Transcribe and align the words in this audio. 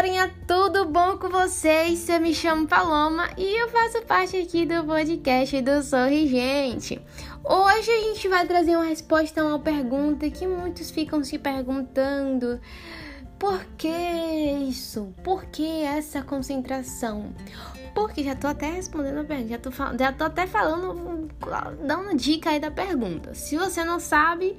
galerinha, 0.00 0.34
tudo 0.46 0.86
bom 0.86 1.18
com 1.18 1.28
vocês? 1.28 2.08
Eu 2.08 2.22
me 2.22 2.34
chamo 2.34 2.66
Paloma 2.66 3.28
e 3.36 3.60
eu 3.60 3.68
faço 3.68 4.00
parte 4.06 4.34
aqui 4.34 4.64
do 4.64 4.82
podcast 4.82 5.60
do 5.60 5.82
Sorrigente. 5.82 6.98
Hoje 7.44 7.90
a 7.90 8.00
gente 8.00 8.26
vai 8.26 8.46
trazer 8.46 8.76
uma 8.76 8.86
resposta 8.86 9.42
a 9.42 9.44
uma 9.44 9.58
pergunta 9.58 10.30
que 10.30 10.46
muitos 10.46 10.90
ficam 10.90 11.22
se 11.22 11.38
perguntando. 11.38 12.58
Por 13.38 13.62
que 13.76 13.90
isso? 14.70 15.12
Por 15.22 15.44
que 15.44 15.82
essa 15.82 16.22
concentração? 16.22 17.34
Porque 17.94 18.24
já 18.24 18.34
tô 18.34 18.46
até 18.46 18.70
respondendo 18.70 19.18
a 19.18 19.24
pergunta, 19.24 19.50
já 19.50 19.58
tô, 19.58 19.70
já 19.98 20.12
tô 20.14 20.24
até 20.24 20.46
falando, 20.46 21.28
dando 21.86 22.16
dica 22.16 22.48
aí 22.48 22.58
da 22.58 22.70
pergunta. 22.70 23.34
Se 23.34 23.54
você 23.54 23.84
não 23.84 24.00
sabe, 24.00 24.56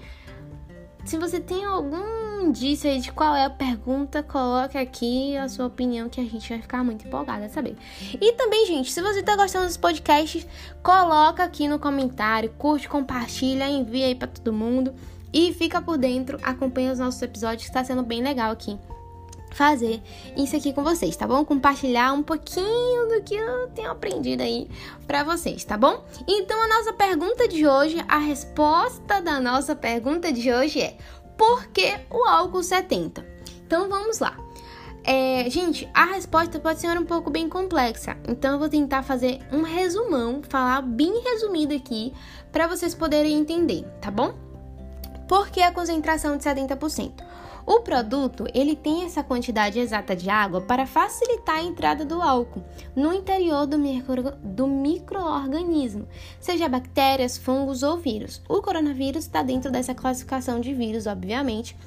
se 1.03 1.17
você 1.17 1.39
tem 1.39 1.65
algum 1.65 2.20
indício 2.41 2.89
aí 2.89 2.99
de 2.99 3.11
qual 3.11 3.35
é 3.35 3.45
a 3.45 3.49
pergunta, 3.49 4.23
coloque 4.23 4.77
aqui 4.77 5.37
a 5.37 5.47
sua 5.47 5.67
opinião 5.67 6.09
que 6.09 6.19
a 6.19 6.23
gente 6.23 6.49
vai 6.49 6.61
ficar 6.61 6.83
muito 6.83 7.07
empolgada 7.07 7.45
a 7.45 7.49
saber. 7.49 7.75
E 8.19 8.33
também, 8.33 8.65
gente, 8.65 8.91
se 8.91 9.01
você 9.01 9.21
tá 9.21 9.35
gostando 9.35 9.67
dos 9.67 9.77
podcasts, 9.77 10.45
coloca 10.83 11.43
aqui 11.43 11.67
no 11.67 11.79
comentário, 11.79 12.49
curte, 12.57 12.89
compartilha, 12.89 13.69
envia 13.69 14.07
aí 14.07 14.15
para 14.15 14.27
todo 14.27 14.51
mundo 14.51 14.93
e 15.33 15.53
fica 15.53 15.81
por 15.81 15.97
dentro, 15.97 16.37
acompanha 16.43 16.91
os 16.91 16.99
nossos 16.99 17.21
episódios 17.21 17.67
que 17.67 17.73
tá 17.73 17.83
sendo 17.83 18.03
bem 18.03 18.21
legal 18.21 18.51
aqui 18.51 18.77
fazer 19.51 20.01
isso 20.35 20.55
aqui 20.55 20.73
com 20.73 20.83
vocês, 20.83 21.15
tá 21.15 21.27
bom? 21.27 21.43
Compartilhar 21.45 22.13
um 22.13 22.23
pouquinho 22.23 23.07
do 23.09 23.21
que 23.21 23.35
eu 23.35 23.67
tenho 23.69 23.91
aprendido 23.91 24.41
aí 24.41 24.69
para 25.05 25.23
vocês, 25.23 25.63
tá 25.63 25.77
bom? 25.77 26.03
Então 26.27 26.59
a 26.61 26.67
nossa 26.67 26.93
pergunta 26.93 27.47
de 27.47 27.67
hoje, 27.67 28.03
a 28.07 28.17
resposta 28.17 29.21
da 29.21 29.39
nossa 29.39 29.75
pergunta 29.75 30.31
de 30.31 30.51
hoje 30.51 30.81
é: 30.81 30.97
por 31.41 31.65
que 31.69 31.99
o 32.11 32.23
álcool 32.23 32.61
70? 32.61 33.25
Então 33.65 33.89
vamos 33.89 34.19
lá. 34.19 34.37
É, 35.03 35.49
gente, 35.49 35.89
a 35.91 36.05
resposta 36.05 36.59
pode 36.59 36.79
ser 36.79 36.95
um 36.99 37.03
pouco 37.03 37.31
bem 37.31 37.49
complexa, 37.49 38.15
então 38.27 38.53
eu 38.53 38.59
vou 38.59 38.69
tentar 38.69 39.01
fazer 39.01 39.39
um 39.51 39.63
resumão, 39.63 40.43
falar 40.47 40.83
bem 40.83 41.23
resumido 41.23 41.73
aqui 41.73 42.13
para 42.51 42.67
vocês 42.67 42.93
poderem 42.93 43.33
entender, 43.33 43.83
tá 43.99 44.11
bom? 44.11 44.50
Por 45.31 45.49
que 45.49 45.61
a 45.61 45.71
concentração 45.71 46.35
de 46.35 46.43
70%? 46.43 47.23
O 47.65 47.79
produto, 47.79 48.45
ele 48.53 48.75
tem 48.75 49.05
essa 49.05 49.23
quantidade 49.23 49.79
exata 49.79 50.13
de 50.13 50.29
água 50.29 50.59
para 50.59 50.85
facilitar 50.85 51.55
a 51.55 51.63
entrada 51.63 52.03
do 52.03 52.21
álcool 52.21 52.61
no 52.93 53.13
interior 53.13 53.65
do, 53.65 53.79
micro, 53.79 54.31
do 54.43 54.67
microorganismo, 54.67 56.05
seja 56.37 56.67
bactérias, 56.67 57.37
fungos 57.37 57.81
ou 57.81 57.97
vírus. 57.97 58.41
O 58.49 58.61
coronavírus 58.61 59.23
está 59.23 59.41
dentro 59.41 59.71
dessa 59.71 59.95
classificação 59.95 60.59
de 60.59 60.73
vírus, 60.73 61.07
obviamente. 61.07 61.77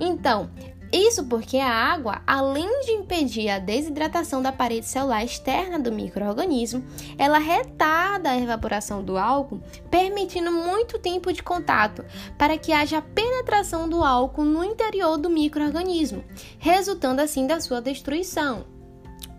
Então, 0.00 0.48
isso 0.96 1.24
porque 1.24 1.58
a 1.58 1.68
água, 1.68 2.22
além 2.26 2.82
de 2.82 2.92
impedir 2.92 3.48
a 3.48 3.58
desidratação 3.58 4.40
da 4.40 4.52
parede 4.52 4.86
celular 4.86 5.24
externa 5.24 5.78
do 5.78 5.90
microorganismo, 5.90 6.84
ela 7.18 7.38
retarda 7.38 8.30
a 8.30 8.38
evaporação 8.38 9.02
do 9.02 9.18
álcool, 9.18 9.60
permitindo 9.90 10.52
muito 10.52 10.98
tempo 10.98 11.32
de 11.32 11.42
contato 11.42 12.04
para 12.38 12.56
que 12.56 12.72
haja 12.72 13.02
penetração 13.02 13.88
do 13.88 14.04
álcool 14.04 14.44
no 14.44 14.62
interior 14.62 15.18
do 15.18 15.30
microorganismo, 15.30 16.24
resultando 16.58 17.20
assim 17.20 17.46
da 17.46 17.60
sua 17.60 17.80
destruição 17.80 18.73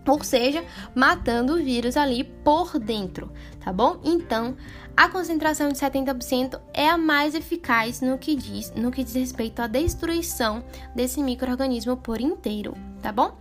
ou 0.08 0.24
seja, 0.24 0.64
matando 0.94 1.54
o 1.54 1.58
vírus 1.58 1.98
ali 1.98 2.24
por 2.24 2.78
dentro, 2.80 3.32
tá 3.64 3.74
bom? 3.74 4.00
Então, 4.04 4.56
a 4.96 5.10
concentração 5.10 5.70
de 5.70 5.78
70% 5.78 6.60
é 6.74 6.88
a 6.88 6.98
mais 6.98 7.36
eficaz 7.36 8.02
no 8.02 8.18
que 8.18 8.36
diz, 8.36 8.72
no 8.76 8.92
que 8.92 9.04
diz 9.04 9.16
respeito 9.16 9.62
à 9.62 9.68
destruição 9.68 10.64
desse 10.96 11.22
microorganismo 11.22 11.98
por 11.98 12.22
inteiro, 12.22 12.76
tá 13.02 13.12
bom? 13.12 13.38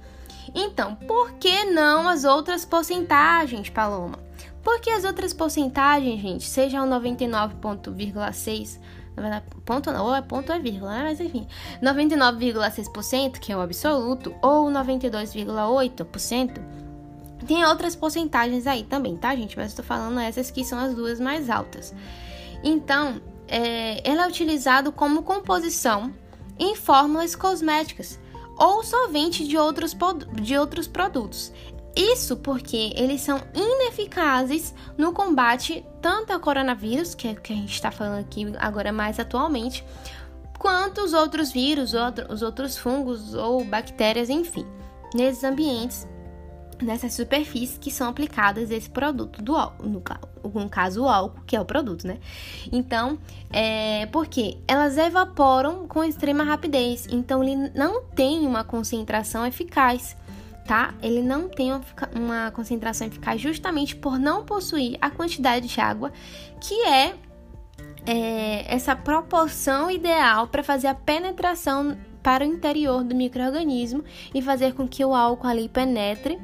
Então, 0.55 0.95
por 0.95 1.33
que 1.33 1.65
não 1.65 2.09
as 2.09 2.25
outras 2.25 2.65
porcentagens, 2.65 3.71
Paloma? 3.71 4.19
Porque 4.63 4.91
as 4.91 5.05
outras 5.05 5.33
porcentagens, 5.33 6.21
gente, 6.21 6.45
sejam 6.45 6.89
99,6 6.89 8.81
ponto 9.65 9.93
não, 9.93 10.07
ou 10.07 10.15
é 10.15 10.23
ponto 10.23 10.53
é 10.53 10.59
vírgula, 10.59 10.93
né? 10.93 11.05
Mas 11.05 11.21
enfim, 11.21 11.47
99,6%, 11.83 13.39
que 13.39 13.53
é 13.53 13.57
o 13.57 13.61
absoluto, 13.61 14.35
ou 14.43 14.71
92,8%, 14.71 16.61
tem 17.47 17.65
outras 17.65 17.95
porcentagens 17.95 18.67
aí 18.67 18.83
também, 18.85 19.17
tá, 19.17 19.35
gente? 19.37 19.57
Mas 19.57 19.71
eu 19.71 19.77
tô 19.77 19.83
falando 19.83 20.19
essas 20.21 20.51
que 20.51 20.65
são 20.65 20.79
as 20.79 20.95
duas 20.95 21.21
mais 21.21 21.51
altas. 21.51 21.95
Então, 22.63 23.21
é, 23.47 24.09
ela 24.09 24.25
é 24.25 24.29
utilizado 24.29 24.91
como 24.91 25.23
composição 25.23 26.13
em 26.59 26.75
fórmulas 26.75 27.37
cosméticas 27.37 28.19
ou 28.57 28.83
solvente 28.83 29.47
de 29.47 29.57
outros, 29.57 29.97
de 30.41 30.57
outros 30.57 30.87
produtos. 30.87 31.53
Isso 31.97 32.37
porque 32.37 32.93
eles 32.97 33.21
são 33.21 33.41
ineficazes 33.55 34.75
no 34.99 35.13
combate 35.13 35.85
tanto 36.03 36.33
ao 36.33 36.41
coronavírus, 36.41 37.15
que 37.15 37.29
é 37.29 37.35
que 37.35 37.53
a 37.53 37.57
gente 37.57 37.73
está 37.73 37.91
falando 37.91 38.21
aqui 38.21 38.53
agora 38.59 38.93
mais 38.93 39.21
atualmente, 39.21 39.85
quanto 40.59 41.03
os 41.03 41.13
outros 41.13 41.53
vírus, 41.53 41.93
os 42.29 42.43
outros 42.43 42.77
fungos 42.77 43.35
ou 43.35 43.65
bactérias, 43.65 44.29
enfim, 44.29 44.67
nesses 45.15 45.45
ambientes, 45.45 46.07
nessas 46.83 47.15
superfícies 47.15 47.79
que 47.79 47.93
são 47.93 48.09
aplicadas 48.09 48.73
esse 48.73 48.91
produto 48.91 49.41
do 49.41 49.55
álcool, 49.55 49.87
no, 49.87 50.03
no 50.53 50.69
caso 50.69 51.05
o 51.05 51.09
álcool, 51.09 51.43
que 51.47 51.55
é 51.55 51.61
o 51.61 51.65
produto, 51.65 52.07
né? 52.07 52.19
Então, 52.73 53.19
é 53.53 54.07
porque 54.07 54.59
elas 54.67 54.99
evaporam 54.99 55.87
com 55.87 56.03
extrema 56.03 56.43
rapidez, 56.43 57.07
então 57.09 57.45
ele 57.45 57.71
não 57.75 58.03
tem 58.03 58.45
uma 58.47 58.65
concentração 58.65 59.47
eficaz 59.47 60.17
tá? 60.67 60.95
Ele 61.03 61.23
não 61.23 61.49
tem 61.49 61.71
uma 62.15 62.51
concentração 62.51 63.07
eficaz 63.07 63.41
justamente 63.41 63.95
por 63.95 64.19
não 64.19 64.45
possuir 64.45 64.97
a 65.01 65.11
quantidade 65.11 65.69
de 65.69 65.81
água 65.81 66.13
que 66.61 66.75
é, 66.87 67.15
é 68.07 68.75
essa 68.75 68.97
proporção 68.97 69.91
ideal 69.91 70.49
para 70.49 70.63
fazer 70.63 70.87
a 70.87 70.95
penetração 70.95 71.97
para 72.23 72.43
o 72.43 72.47
interior 72.47 73.05
do 73.05 73.15
microorganismo 73.15 74.03
e 74.35 74.41
fazer 74.41 74.73
com 74.73 74.89
que 74.89 75.05
o 75.05 75.15
álcool 75.15 75.47
ali 75.47 75.69
penetre, 75.69 76.41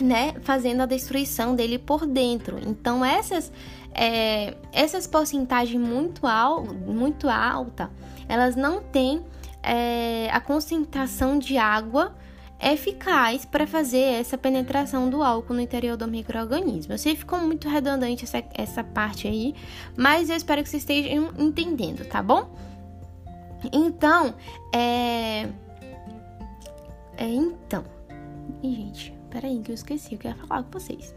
né, 0.00 0.34
fazendo 0.40 0.80
a 0.80 0.86
destruição 0.86 1.54
dele 1.54 1.78
por 1.78 2.04
dentro. 2.04 2.58
Então 2.66 3.04
essas 3.04 3.52
é, 3.94 4.56
essas 4.72 5.06
porcentagens 5.06 5.80
muito, 5.80 6.26
al 6.26 6.64
muito 6.64 7.28
alta, 7.28 7.90
elas 8.28 8.56
não 8.56 8.82
têm 8.82 9.22
é, 9.62 10.28
a 10.32 10.40
concentração 10.40 11.38
de 11.38 11.56
água 11.58 12.16
eficaz 12.62 13.44
para 13.44 13.66
fazer 13.66 14.20
essa 14.20 14.38
penetração 14.38 15.10
do 15.10 15.22
álcool 15.22 15.54
no 15.54 15.60
interior 15.60 15.96
do 15.96 16.06
microorganismo. 16.06 16.92
Eu 16.92 16.98
sei 16.98 17.14
que 17.14 17.20
ficou 17.20 17.40
muito 17.40 17.68
redundante 17.68 18.24
essa, 18.24 18.42
essa 18.54 18.84
parte 18.84 19.26
aí, 19.26 19.54
mas 19.96 20.30
eu 20.30 20.36
espero 20.36 20.62
que 20.62 20.68
vocês 20.68 20.82
estejam 20.82 21.32
entendendo, 21.38 22.04
tá 22.04 22.22
bom? 22.22 22.50
Então, 23.72 24.34
é. 24.72 25.48
É, 27.16 27.26
então. 27.26 27.84
E, 28.62 28.74
gente, 28.74 29.14
peraí 29.30 29.60
que 29.60 29.70
eu 29.70 29.74
esqueci 29.74 30.14
o 30.14 30.18
que 30.18 30.26
eu 30.26 30.30
ia 30.30 30.36
falar 30.36 30.62
com 30.62 30.78
vocês. 30.78 31.14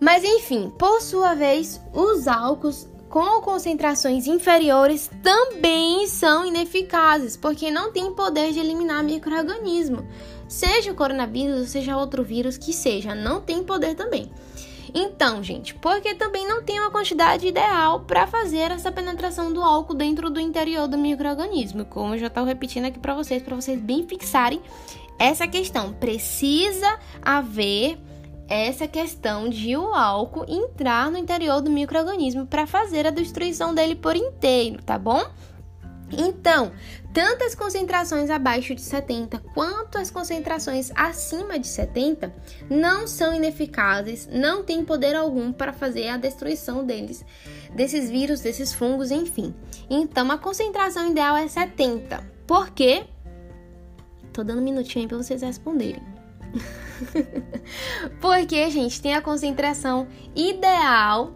Mas 0.00 0.22
enfim, 0.22 0.70
por 0.78 1.00
sua 1.00 1.34
vez, 1.34 1.82
os 1.92 2.28
álcools 2.28 2.88
com 3.08 3.40
concentrações 3.40 4.26
inferiores 4.26 5.10
também 5.22 6.06
são 6.06 6.44
ineficazes, 6.44 7.36
porque 7.36 7.70
não 7.70 7.92
têm 7.92 8.12
poder 8.14 8.52
de 8.52 8.58
eliminar 8.58 9.02
microorganismo. 9.02 10.06
Seja 10.46 10.92
o 10.92 10.94
coronavírus, 10.94 11.70
seja 11.70 11.96
outro 11.96 12.22
vírus 12.22 12.56
que 12.56 12.72
seja, 12.72 13.14
não 13.14 13.40
tem 13.40 13.62
poder 13.62 13.94
também. 13.94 14.30
Então, 14.94 15.42
gente, 15.42 15.74
porque 15.74 16.14
também 16.14 16.46
não 16.48 16.62
tem 16.62 16.80
uma 16.80 16.90
quantidade 16.90 17.46
ideal 17.46 18.00
para 18.00 18.26
fazer 18.26 18.70
essa 18.70 18.90
penetração 18.90 19.52
do 19.52 19.62
álcool 19.62 19.94
dentro 19.94 20.30
do 20.30 20.40
interior 20.40 20.88
do 20.88 20.96
microorganismo, 20.96 21.84
como 21.84 22.14
eu 22.14 22.18
já 22.18 22.26
estou 22.28 22.44
repetindo 22.44 22.86
aqui 22.86 22.98
para 22.98 23.14
vocês, 23.14 23.42
para 23.42 23.54
vocês 23.54 23.78
bem 23.78 24.06
fixarem 24.06 24.60
essa 25.18 25.46
questão. 25.46 25.92
Precisa 25.92 26.98
haver 27.20 27.98
essa 28.48 28.88
questão 28.88 29.48
de 29.48 29.76
o 29.76 29.94
álcool 29.94 30.46
entrar 30.48 31.10
no 31.10 31.18
interior 31.18 31.60
do 31.60 31.70
microorganismo 31.70 32.46
para 32.46 32.66
fazer 32.66 33.06
a 33.06 33.10
destruição 33.10 33.74
dele 33.74 33.94
por 33.94 34.16
inteiro, 34.16 34.82
tá 34.82 34.98
bom? 34.98 35.22
Então, 36.10 36.72
tanto 37.12 37.44
as 37.44 37.54
concentrações 37.54 38.30
abaixo 38.30 38.74
de 38.74 38.80
70 38.80 39.40
quanto 39.54 39.98
as 39.98 40.10
concentrações 40.10 40.90
acima 40.94 41.58
de 41.58 41.66
70 41.66 42.34
não 42.70 43.06
são 43.06 43.34
ineficazes, 43.34 44.26
não 44.26 44.64
têm 44.64 44.84
poder 44.84 45.14
algum 45.14 45.52
para 45.52 45.72
fazer 45.72 46.08
a 46.08 46.16
destruição 46.16 46.84
deles, 46.84 47.22
desses 47.74 48.08
vírus, 48.08 48.40
desses 48.40 48.72
fungos, 48.72 49.10
enfim. 49.10 49.54
Então, 49.90 50.30
a 50.30 50.38
concentração 50.38 51.10
ideal 51.10 51.36
é 51.36 51.46
70. 51.46 52.24
Por 52.46 52.70
quê? 52.70 53.04
Tô 54.32 54.42
dando 54.42 54.60
um 54.60 54.64
minutinho 54.64 55.04
aí 55.04 55.08
para 55.08 55.18
vocês 55.18 55.42
responderem. 55.42 56.02
Porque, 58.20 58.70
gente, 58.70 59.00
tem 59.00 59.14
a 59.14 59.22
concentração 59.22 60.06
ideal 60.34 61.32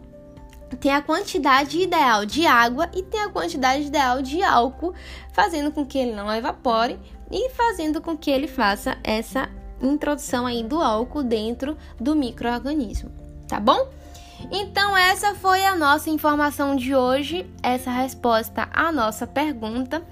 tem 0.77 0.93
a 0.93 1.03
quantidade 1.03 1.79
ideal 1.79 2.25
de 2.25 2.47
água 2.47 2.89
e 2.95 3.03
tem 3.03 3.21
a 3.21 3.29
quantidade 3.29 3.85
ideal 3.85 4.23
de 4.23 4.43
álcool, 4.43 4.95
fazendo 5.33 5.71
com 5.71 5.85
que 5.85 5.99
ele 5.99 6.15
não 6.15 6.33
evapore 6.33 6.99
e 7.31 7.51
fazendo 7.51 8.01
com 8.01 8.17
que 8.17 8.31
ele 8.31 8.49
faça 8.49 8.97
essa 9.03 9.49
introdução 9.81 10.47
aí 10.47 10.63
do 10.63 10.81
álcool 10.81 11.23
dentro 11.23 11.77
do 12.01 12.15
microorganismo, 12.15 13.11
tá 13.49 13.59
bom? 13.59 13.89
Então 14.51 14.97
essa 14.97 15.35
foi 15.35 15.65
a 15.65 15.77
nossa 15.77 16.11
informação 16.11 16.75
de 16.75 16.95
hoje, 16.95 17.49
essa 17.63 17.91
resposta 17.91 18.69
à 18.73 18.91
nossa 18.91 19.27
pergunta 19.27 20.03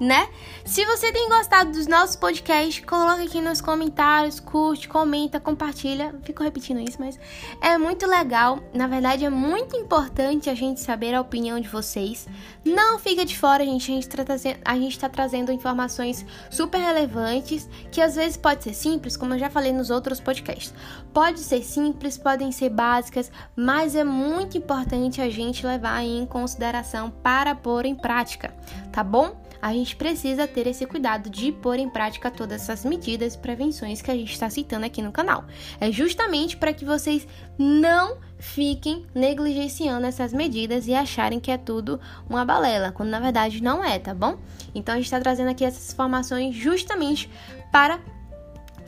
né? 0.00 0.30
Se 0.64 0.82
você 0.86 1.12
tem 1.12 1.28
gostado 1.28 1.72
dos 1.72 1.86
nossos 1.86 2.16
podcasts, 2.16 2.82
coloca 2.86 3.22
aqui 3.22 3.38
nos 3.42 3.60
comentários, 3.60 4.40
curte, 4.40 4.88
comenta, 4.88 5.38
compartilha. 5.38 6.14
Fico 6.24 6.42
repetindo 6.42 6.80
isso, 6.80 6.96
mas 6.98 7.20
é 7.60 7.76
muito 7.76 8.06
legal. 8.06 8.60
Na 8.72 8.86
verdade, 8.86 9.26
é 9.26 9.30
muito 9.30 9.76
importante 9.76 10.48
a 10.48 10.54
gente 10.54 10.80
saber 10.80 11.14
a 11.14 11.20
opinião 11.20 11.60
de 11.60 11.68
vocês. 11.68 12.26
Não 12.64 12.98
fica 12.98 13.26
de 13.26 13.36
fora, 13.36 13.62
gente. 13.62 13.90
A 13.90 13.94
gente 13.94 14.08
está 14.08 14.24
trazendo, 14.24 14.98
tá 14.98 15.08
trazendo 15.10 15.52
informações 15.52 16.24
super 16.50 16.78
relevantes 16.78 17.68
que 17.92 18.00
às 18.00 18.14
vezes 18.14 18.38
pode 18.38 18.64
ser 18.64 18.72
simples, 18.72 19.18
como 19.18 19.34
eu 19.34 19.38
já 19.38 19.50
falei 19.50 19.72
nos 19.72 19.90
outros 19.90 20.18
podcasts. 20.18 20.72
Pode 21.12 21.40
ser 21.40 21.62
simples, 21.62 22.16
podem 22.16 22.50
ser 22.52 22.70
básicas, 22.70 23.30
mas 23.54 23.94
é 23.94 24.04
muito 24.04 24.56
importante 24.56 25.20
a 25.20 25.28
gente 25.28 25.66
levar 25.66 26.02
em 26.02 26.24
consideração 26.24 27.10
para 27.10 27.54
pôr 27.54 27.84
em 27.84 27.94
prática, 27.94 28.54
tá 28.90 29.04
bom? 29.04 29.39
A 29.60 29.72
gente 29.72 29.96
precisa 29.96 30.46
ter 30.46 30.66
esse 30.66 30.86
cuidado 30.86 31.28
de 31.30 31.52
pôr 31.52 31.78
em 31.78 31.88
prática 31.88 32.30
todas 32.30 32.62
essas 32.62 32.84
medidas 32.84 33.34
e 33.34 33.38
prevenções 33.38 34.02
que 34.02 34.10
a 34.10 34.14
gente 34.14 34.32
está 34.32 34.48
citando 34.48 34.86
aqui 34.86 35.02
no 35.02 35.12
canal. 35.12 35.44
É 35.80 35.90
justamente 35.90 36.56
para 36.56 36.72
que 36.72 36.84
vocês 36.84 37.26
não 37.58 38.18
fiquem 38.38 39.04
negligenciando 39.14 40.06
essas 40.06 40.32
medidas 40.32 40.86
e 40.86 40.94
acharem 40.94 41.38
que 41.38 41.50
é 41.50 41.58
tudo 41.58 42.00
uma 42.28 42.44
balela, 42.44 42.90
quando 42.90 43.10
na 43.10 43.20
verdade 43.20 43.62
não 43.62 43.84
é, 43.84 43.98
tá 43.98 44.14
bom? 44.14 44.38
Então 44.74 44.94
a 44.94 44.96
gente 44.96 45.06
está 45.06 45.20
trazendo 45.20 45.50
aqui 45.50 45.64
essas 45.64 45.92
informações 45.92 46.54
justamente 46.54 47.28
para 47.70 48.00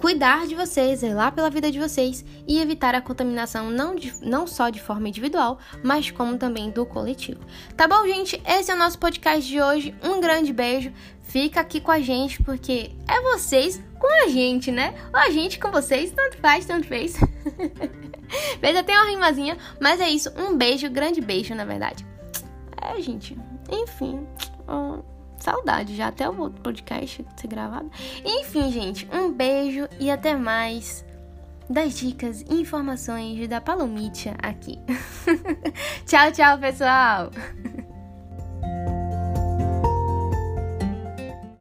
cuidar 0.02 0.48
de 0.48 0.56
vocês, 0.56 0.98
zelar 0.98 1.30
pela 1.32 1.48
vida 1.48 1.70
de 1.70 1.78
vocês 1.78 2.24
e 2.48 2.58
evitar 2.58 2.92
a 2.92 3.00
contaminação 3.00 3.70
não, 3.70 3.94
de, 3.94 4.12
não 4.20 4.48
só 4.48 4.68
de 4.68 4.82
forma 4.82 5.08
individual, 5.08 5.60
mas 5.80 6.10
como 6.10 6.36
também 6.36 6.72
do 6.72 6.84
coletivo. 6.84 7.40
Tá 7.76 7.86
bom, 7.86 8.04
gente? 8.04 8.42
Esse 8.44 8.72
é 8.72 8.74
o 8.74 8.76
nosso 8.76 8.98
podcast 8.98 9.48
de 9.48 9.62
hoje. 9.62 9.94
Um 10.02 10.20
grande 10.20 10.52
beijo. 10.52 10.92
Fica 11.22 11.60
aqui 11.60 11.80
com 11.80 11.92
a 11.92 12.00
gente 12.00 12.42
porque 12.42 12.90
é 13.06 13.20
vocês 13.20 13.80
com 14.00 14.24
a 14.24 14.26
gente, 14.26 14.72
né? 14.72 14.92
Ou 15.14 15.20
a 15.20 15.30
gente 15.30 15.60
com 15.60 15.70
vocês, 15.70 16.10
tanto 16.10 16.36
faz, 16.38 16.66
tanto 16.66 16.88
fez. 16.88 17.16
Fez 18.60 18.76
até 18.76 18.94
uma 18.94 19.10
rimazinha, 19.10 19.58
mas 19.78 20.00
é 20.00 20.08
isso. 20.08 20.32
Um 20.38 20.56
beijo, 20.56 20.88
grande 20.88 21.20
beijo, 21.20 21.54
na 21.54 21.66
verdade. 21.66 22.04
É, 22.80 22.98
gente. 23.00 23.36
Enfim. 23.70 24.26
Saudade 25.42 25.96
já 25.96 26.08
até 26.08 26.28
o 26.28 26.38
outro 26.38 26.62
podcast 26.62 27.24
ser 27.36 27.46
gravado. 27.48 27.90
Enfim, 28.24 28.70
gente, 28.70 29.08
um 29.12 29.32
beijo 29.32 29.88
e 29.98 30.10
até 30.10 30.36
mais 30.36 31.04
das 31.68 31.98
dicas 31.98 32.42
e 32.42 32.60
informações 32.60 33.48
da 33.48 33.60
Palomitia 33.60 34.36
aqui. 34.42 34.78
tchau, 36.06 36.30
tchau, 36.32 36.58
pessoal! 36.58 37.30